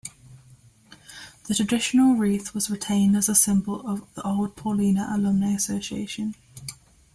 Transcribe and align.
The 1.45 1.53
traditional 1.53 2.15
wreath 2.15 2.55
was 2.55 2.71
retained 2.71 3.15
as 3.15 3.27
the 3.27 3.35
symbol 3.35 3.87
of 3.87 4.03
the 4.15 4.23
Old 4.23 4.55
Paulina 4.55 5.07
Alumnae 5.13 5.53
Association. 5.55 6.33